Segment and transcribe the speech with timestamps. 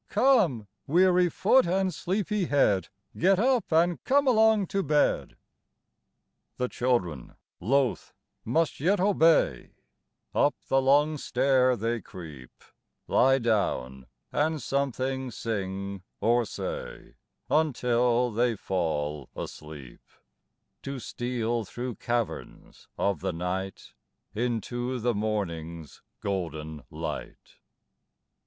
[0.09, 5.37] Come, weary foot, and sleepy head, Get up, and come along to bed."
[6.57, 8.11] The children, loath,
[8.43, 9.75] must yet obey;
[10.33, 12.63] Up the long stair they creep;
[13.07, 17.13] Lie down, and something sing or say
[17.47, 20.01] Until they fall asleep,
[20.81, 23.93] To steal through caverns of the night
[24.33, 27.59] Into the morning's golden light.